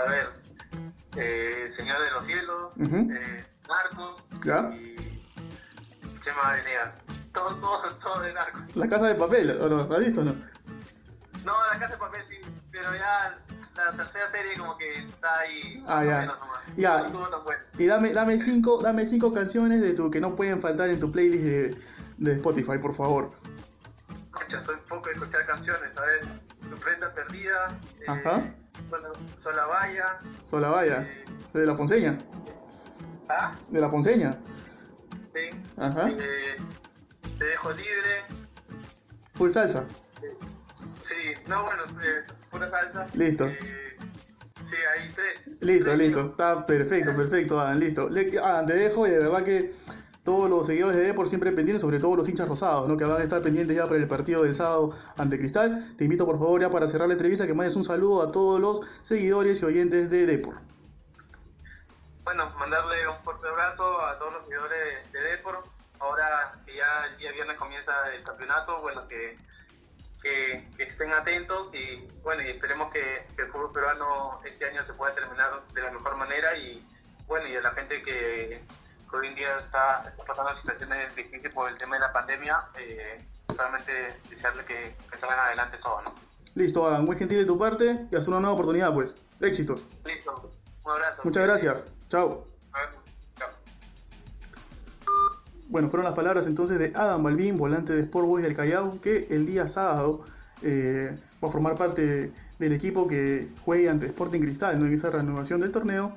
a 0.00 0.10
ver, 0.10 0.28
eh, 1.16 1.72
Señor 1.76 2.02
de 2.02 2.10
los 2.10 2.26
Cielos, 2.26 2.72
uh 2.76 2.82
-huh. 2.82 3.16
eh, 3.16 3.44
Narcos 3.68 4.22
¿Ya? 4.44 4.70
y 4.74 4.96
Chema 6.24 6.54
de 6.54 6.62
Negas. 6.64 6.94
Todo, 7.32 7.54
todo, 7.56 7.94
todo 7.96 8.20
de 8.22 8.32
Narcos. 8.32 8.76
La 8.76 8.88
Casa 8.88 9.06
de 9.06 9.14
Papel, 9.14 9.50
¿o 9.60 9.68
no? 9.68 9.86
¿La 9.86 9.96
has 9.96 10.04
visto 10.04 10.20
o 10.20 10.24
no? 10.24 10.32
No, 11.44 11.52
La 11.72 11.78
Casa 11.78 11.94
de 11.94 11.98
Papel 11.98 12.22
sí, 12.28 12.40
pero 12.70 12.94
ya 12.94 13.36
la 13.76 13.92
tercera 13.92 14.30
serie 14.30 14.58
como 14.58 14.76
que 14.76 15.04
está 15.04 15.38
ahí 15.40 15.82
ah, 15.86 16.04
ya. 16.04 16.20
Menos 16.20 16.36
ya. 16.76 17.08
No. 17.08 17.28
Y 17.78 17.86
dame, 17.86 18.12
dame, 18.12 18.38
cinco, 18.38 18.80
dame 18.82 19.06
cinco 19.06 19.32
canciones 19.32 19.80
de 19.80 19.94
tu 19.94 20.10
que 20.10 20.20
no 20.20 20.34
pueden 20.34 20.60
faltar 20.60 20.90
en 20.90 21.00
tu 21.00 21.10
playlist 21.10 21.44
de, 21.44 21.76
de 22.18 22.32
Spotify, 22.34 22.78
por 22.78 22.94
favor. 22.94 23.32
Concha, 24.30 24.62
soy 24.64 24.76
poco 24.88 25.08
de 25.08 25.14
escuchar 25.14 25.46
canciones, 25.46 25.90
¿sabes? 25.94 26.26
Tu 26.68 26.76
prenda 26.76 27.12
perdida. 27.12 27.68
Eh, 28.00 28.04
Ajá. 28.06 28.42
Bueno, 28.90 29.08
Solavaya. 29.42 30.18
Solavaya. 30.42 31.02
Eh, 31.02 31.24
¿De 31.54 31.66
la 31.66 31.74
Ponceña? 31.76 32.18
¿Ah? 33.28 33.52
¿De 33.70 33.80
la 33.80 33.88
Ponceña? 33.90 34.36
Sí. 35.34 35.50
Ajá. 35.76 36.08
Eh, 36.10 36.56
te 37.38 37.44
dejo 37.44 37.70
libre. 37.72 38.24
Full 39.34 39.50
salsa. 39.50 39.86
Sí, 40.20 41.34
no, 41.48 41.64
bueno, 41.64 41.82
eh, 42.02 42.24
pura 42.50 42.68
salsa. 42.70 43.06
Listo. 43.14 43.46
Eh, 43.46 43.58
sí, 44.56 44.76
hay 44.98 45.12
tres. 45.12 45.40
Listo, 45.60 45.94
listo. 45.94 46.20
Está 46.30 46.66
perfecto, 46.66 47.14
perfecto, 47.16 47.60
Adam, 47.60 47.78
listo. 47.78 48.08
Le- 48.08 48.38
Adam, 48.38 48.66
te 48.66 48.74
dejo 48.74 49.06
y 49.06 49.10
de 49.10 49.18
verdad 49.18 49.42
que 49.44 49.72
todos 50.24 50.50
los 50.50 50.66
seguidores 50.66 50.96
de 50.96 51.02
Depor 51.02 51.28
siempre 51.28 51.50
pendientes, 51.52 51.80
sobre 51.80 51.98
todo 51.98 52.16
los 52.16 52.28
hinchas 52.28 52.48
rosados, 52.48 52.88
¿no? 52.88 52.96
que 52.96 53.04
van 53.04 53.20
a 53.20 53.24
estar 53.24 53.40
pendientes 53.42 53.74
ya 53.74 53.86
para 53.86 53.96
el 53.96 54.06
partido 54.06 54.42
del 54.42 54.54
sábado 54.54 54.94
ante 55.16 55.38
Cristal. 55.38 55.94
Te 55.96 56.04
invito 56.04 56.26
por 56.26 56.38
favor 56.38 56.60
ya 56.60 56.70
para 56.70 56.88
cerrar 56.88 57.08
la 57.08 57.14
entrevista 57.14 57.46
que 57.46 57.54
mandes 57.54 57.76
un 57.76 57.84
saludo 57.84 58.22
a 58.22 58.30
todos 58.30 58.60
los 58.60 58.80
seguidores 59.02 59.62
y 59.62 59.64
oyentes 59.64 60.10
de 60.10 60.26
Depor. 60.26 60.56
Bueno, 62.24 62.50
mandarle 62.58 63.08
un 63.08 63.18
fuerte 63.24 63.48
abrazo 63.48 64.00
a 64.02 64.18
todos 64.18 64.34
los 64.34 64.44
seguidores 64.44 65.10
de 65.12 65.20
Depor. 65.20 65.64
Ahora 65.98 66.52
que 66.64 66.76
ya 66.76 67.06
el 67.10 67.18
día 67.18 67.32
viernes 67.32 67.56
comienza 67.58 67.92
el 68.14 68.22
campeonato, 68.22 68.80
bueno, 68.80 69.06
que, 69.08 69.36
que, 70.22 70.68
estén 70.78 71.12
atentos 71.12 71.74
y 71.74 72.08
bueno, 72.22 72.42
y 72.42 72.50
esperemos 72.50 72.92
que, 72.92 73.26
que 73.36 73.42
el 73.42 73.48
fútbol 73.48 73.72
peruano 73.72 74.40
este 74.44 74.66
año 74.66 74.84
se 74.86 74.92
pueda 74.94 75.14
terminar 75.14 75.62
de 75.74 75.82
la 75.82 75.90
mejor 75.90 76.16
manera 76.16 76.56
y 76.56 76.86
bueno, 77.26 77.48
y 77.48 77.56
a 77.56 77.60
la 77.60 77.70
gente 77.72 78.02
que 78.02 78.60
hoy 79.12 79.28
en 79.28 79.34
día 79.34 79.58
está, 79.58 80.04
está 80.08 80.24
pasando 80.24 80.54
situaciones 80.56 81.14
difíciles 81.14 81.54
por 81.54 81.70
el 81.70 81.76
tema 81.76 81.96
de 81.96 82.00
la 82.00 82.12
pandemia, 82.12 82.60
eh, 82.78 83.24
solamente 83.48 84.20
desearle 84.28 84.64
que, 84.64 84.96
que 85.10 85.18
salgan 85.18 85.38
adelante 85.38 85.78
todo, 85.82 86.02
¿no? 86.02 86.14
Listo, 86.54 86.86
Adam, 86.86 87.04
muy 87.04 87.16
gentil 87.16 87.38
de 87.38 87.44
tu 87.44 87.58
parte 87.58 88.06
y 88.10 88.16
hasta 88.16 88.30
una 88.30 88.40
nueva 88.40 88.54
oportunidad, 88.54 88.92
pues. 88.92 89.16
Éxitos. 89.40 89.84
Listo, 90.04 90.50
un 90.84 90.92
abrazo. 90.92 91.22
Muchas 91.24 91.44
gracias. 91.44 91.92
Chao. 92.08 92.44
Bueno, 95.68 95.88
fueron 95.88 96.04
las 96.04 96.14
palabras 96.14 96.48
entonces 96.48 96.80
de 96.80 96.92
Adam 96.96 97.22
Balvin, 97.22 97.56
volante 97.56 97.92
de 97.92 98.00
Sport 98.02 98.26
Boys 98.26 98.44
del 98.44 98.56
Callao, 98.56 99.00
que 99.00 99.28
el 99.30 99.46
día 99.46 99.68
sábado 99.68 100.24
eh, 100.62 101.16
va 101.42 101.46
a 101.46 101.50
formar 101.50 101.76
parte 101.76 102.32
del 102.58 102.72
equipo 102.72 103.06
que 103.06 103.48
juegue 103.64 103.88
ante 103.88 104.06
Sporting 104.06 104.40
Cristal 104.40 104.80
¿no? 104.80 104.86
en 104.86 104.94
esa 104.94 105.10
reanudación 105.10 105.60
del 105.60 105.70
torneo. 105.70 106.16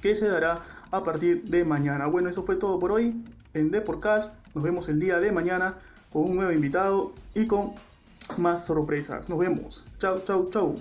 Que 0.00 0.16
se 0.16 0.28
dará 0.28 0.62
a 0.90 1.02
partir 1.04 1.44
de 1.44 1.64
mañana. 1.64 2.06
Bueno, 2.06 2.28
eso 2.28 2.42
fue 2.44 2.56
todo 2.56 2.78
por 2.78 2.92
hoy 2.92 3.24
en 3.54 3.70
Deporcast. 3.70 4.38
Nos 4.54 4.64
vemos 4.64 4.88
el 4.88 5.00
día 5.00 5.20
de 5.20 5.32
mañana 5.32 5.76
con 6.12 6.22
un 6.22 6.36
nuevo 6.36 6.52
invitado 6.52 7.12
y 7.34 7.46
con 7.46 7.72
más 8.38 8.66
sorpresas. 8.66 9.28
Nos 9.28 9.38
vemos. 9.38 9.84
Chau, 9.98 10.22
chau, 10.24 10.50
chau. 10.50 10.74